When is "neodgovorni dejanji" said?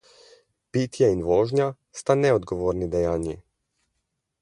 2.25-3.41